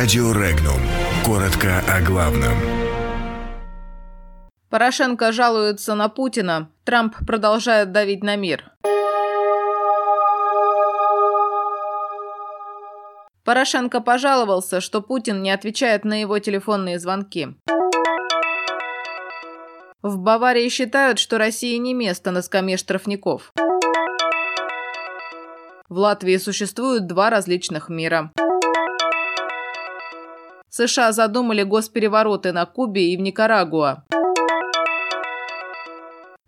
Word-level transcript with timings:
Радио 0.00 0.30
Регнум. 0.30 0.80
Коротко 1.24 1.82
о 1.92 2.00
главном. 2.00 2.56
Порошенко 4.70 5.32
жалуется 5.32 5.96
на 5.96 6.08
Путина. 6.08 6.70
Трамп 6.84 7.16
продолжает 7.26 7.90
давить 7.90 8.22
на 8.22 8.36
мир. 8.36 8.70
Порошенко 13.42 14.00
пожаловался, 14.00 14.80
что 14.80 15.02
Путин 15.02 15.42
не 15.42 15.50
отвечает 15.50 16.04
на 16.04 16.20
его 16.20 16.38
телефонные 16.38 17.00
звонки. 17.00 17.48
В 20.00 20.16
Баварии 20.18 20.68
считают, 20.68 21.18
что 21.18 21.38
Россия 21.38 21.76
не 21.78 21.92
место 21.92 22.30
на 22.30 22.42
скамье 22.42 22.76
штрафников. 22.76 23.52
В 25.88 25.98
Латвии 25.98 26.36
существуют 26.36 27.08
два 27.08 27.30
различных 27.30 27.88
мира. 27.88 28.30
США 30.70 31.12
задумали 31.12 31.62
госперевороты 31.62 32.52
на 32.52 32.66
Кубе 32.66 33.12
и 33.12 33.16
в 33.16 33.20
Никарагуа. 33.20 34.04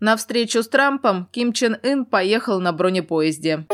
На 0.00 0.16
встречу 0.16 0.62
с 0.62 0.68
Трампом 0.68 1.26
Ким 1.30 1.52
Чен 1.52 1.76
Ын 1.82 2.04
поехал 2.04 2.60
на 2.60 2.72
бронепоезде. 2.72 3.66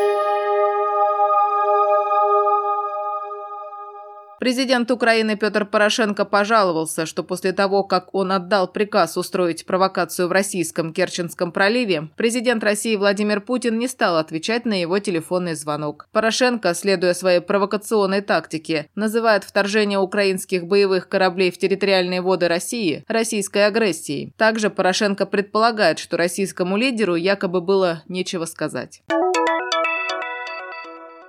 Президент 4.46 4.92
Украины 4.92 5.34
Петр 5.34 5.66
Порошенко 5.66 6.24
пожаловался, 6.24 7.04
что 7.04 7.24
после 7.24 7.52
того, 7.52 7.82
как 7.82 8.14
он 8.14 8.30
отдал 8.30 8.68
приказ 8.68 9.16
устроить 9.16 9.66
провокацию 9.66 10.28
в 10.28 10.30
российском 10.30 10.92
Керченском 10.92 11.50
проливе, 11.50 12.10
президент 12.16 12.62
России 12.62 12.95
Владимир 12.95 13.40
Путин 13.40 13.77
не 13.77 13.88
стал 13.88 14.16
отвечать 14.18 14.64
на 14.64 14.80
его 14.80 15.01
телефонный 15.01 15.56
звонок. 15.56 16.06
Порошенко, 16.12 16.74
следуя 16.74 17.12
своей 17.12 17.40
провокационной 17.40 18.20
тактике, 18.20 18.88
называет 18.95 19.42
вторжение 19.42 19.98
украинских 19.98 20.65
боевых 20.65 21.09
кораблей 21.09 21.51
в 21.51 21.59
территориальные 21.59 22.23
воды 22.23 22.46
России 22.46 23.04
российской 23.09 23.66
агрессией. 23.66 24.32
Также 24.37 24.71
Порошенко 24.71 25.26
предполагает, 25.26 25.99
что 25.99 26.16
российскому 26.16 26.76
лидеру 26.76 27.16
якобы 27.16 27.60
было 27.60 28.04
нечего 28.06 28.45
сказать. 28.45 29.02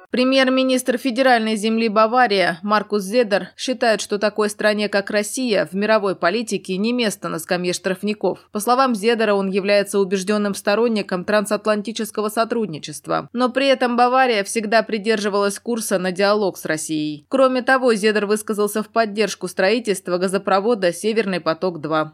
Премьер-министр 0.10 0.98
федеральной 0.98 1.58
земли 1.58 1.90
Бавария 1.90 2.60
Маркус 2.64 3.04
Зедер 3.04 3.50
считает, 3.58 4.00
что 4.00 4.18
такой 4.18 4.50
стране, 4.50 4.88
как 4.88 5.10
Россия, 5.10 5.66
в 5.66 5.74
мировой 5.74 6.16
политике 6.16 6.78
не 6.78 6.94
место 6.94 7.28
на 7.28 7.40
скамье 7.40 7.74
штрафников. 7.74 8.48
По 8.54 8.62
словам 8.62 8.96
Зедера, 8.96 9.34
он 9.34 9.50
является 9.50 10.00
убежденным 10.00 10.56
сторонником 10.56 11.26
трансатлантического 11.26 12.30
сотрудничества. 12.30 13.28
Но 13.34 13.50
при 13.50 13.68
этом 13.68 13.98
Бавария 13.98 14.46
всегда 14.46 14.82
придерживалась 14.82 15.60
курса 15.60 16.00
на 16.00 16.14
диалог 16.14 16.58
с 16.58 16.64
Россией. 16.64 17.26
Кроме 17.28 17.62
того, 17.62 17.94
Зедер 17.94 18.28
высказался 18.28 18.84
в 18.84 18.88
поддержку 18.88 19.50
строительства 19.50 20.18
газопровода 20.18 20.94
«Северный 20.94 21.42
поток-2». 21.42 22.12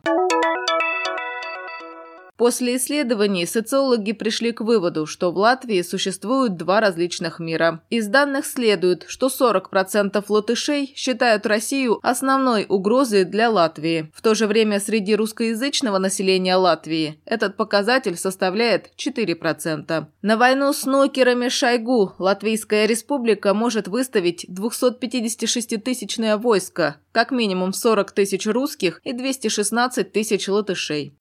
После 2.44 2.76
исследований 2.76 3.46
социологи 3.46 4.12
пришли 4.12 4.52
к 4.52 4.60
выводу, 4.60 5.06
что 5.06 5.32
в 5.32 5.38
Латвии 5.38 5.82
существуют 5.82 6.58
два 6.58 6.82
различных 6.82 7.40
мира. 7.40 7.82
Из 7.90 8.08
данных 8.08 8.46
следует, 8.46 9.06
что 9.08 9.28
40% 9.28 10.22
латышей 10.28 10.92
считают 10.94 11.46
Россию 11.46 12.02
основной 12.04 12.66
угрозой 12.68 13.24
для 13.24 13.50
Латвии. 13.50 14.12
В 14.14 14.22
то 14.22 14.36
же 14.36 14.48
время 14.48 14.82
среди 14.82 15.16
русскоязычного 15.16 16.00
населения 16.00 16.58
Латвии 16.58 17.18
этот 17.24 17.56
показатель 17.56 18.18
составляет 18.18 18.90
4%. 18.98 20.06
На 20.22 20.36
войну 20.36 20.74
с 20.74 20.86
нокерами 20.86 21.48
Шойгу 21.48 22.12
Латвийская 22.20 22.88
республика 22.88 23.54
может 23.54 23.88
выставить 23.88 24.46
256-тысячное 24.50 26.36
войско, 26.36 26.98
как 27.14 27.32
минимум 27.32 27.72
40 27.72 28.12
тысяч 28.12 28.46
русских 28.48 29.00
и 29.06 29.14
216 29.14 30.12
тысяч 30.12 30.50
латышей. 30.50 31.16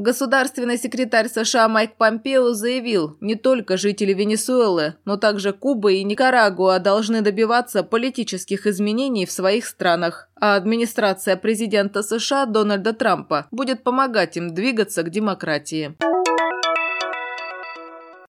Государственный 0.00 0.78
секретарь 0.78 1.28
США 1.28 1.68
Майк 1.68 1.96
Помпео 1.98 2.54
заявил, 2.54 3.18
не 3.20 3.34
только 3.34 3.76
жители 3.76 4.14
Венесуэлы, 4.14 4.94
но 5.04 5.18
также 5.18 5.52
Кубы 5.52 5.96
и 5.96 6.04
Никарагуа 6.04 6.78
должны 6.78 7.20
добиваться 7.20 7.82
политических 7.82 8.66
изменений 8.66 9.26
в 9.26 9.30
своих 9.30 9.66
странах, 9.66 10.30
а 10.40 10.56
администрация 10.56 11.36
президента 11.36 12.02
США 12.02 12.46
Дональда 12.46 12.94
Трампа 12.94 13.46
будет 13.50 13.82
помогать 13.82 14.38
им 14.38 14.54
двигаться 14.54 15.02
к 15.02 15.10
демократии. 15.10 15.94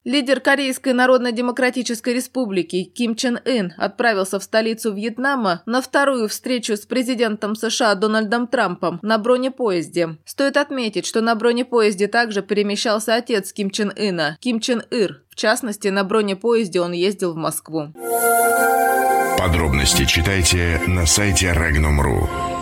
Лидер 0.04 0.40
Корейской 0.40 0.94
Народно-Демократической 0.94 2.16
Республики 2.16 2.86
Ким 2.86 3.16
Чен 3.16 3.40
Ын 3.46 3.74
отправился 3.78 4.40
в 4.40 4.44
столицу 4.44 4.94
Вьетнама 4.94 5.62
на 5.68 5.80
вторую 5.80 6.28
встречу 6.28 6.76
с 6.76 6.88
президентом 6.88 7.56
США 7.56 7.94
Дональдом 7.94 8.48
Трампом 8.48 8.98
на 9.04 9.20
бронепоезде. 9.20 10.18
Стоит 10.26 10.58
отметить, 10.58 11.06
что 11.06 11.22
на 11.22 11.36
бронепоезде 11.36 12.08
также 12.08 12.42
перемещался 12.42 13.14
отец 13.14 13.54
Ким 13.54 13.70
Чен 13.70 13.94
Ына, 13.96 14.38
Ким 14.40 14.60
Чен 14.60 14.82
Ир. 14.90 15.22
В 15.30 15.36
частности, 15.36 15.90
на 15.90 16.04
бронепоезде 16.04 16.82
он 16.82 16.94
ездил 16.94 17.34
в 17.34 17.38
Москву. 17.38 17.94
Подробности 19.38 20.06
читайте 20.06 20.82
на 20.88 21.06
сайте 21.06 21.48
Regnum.ru. 21.48 22.61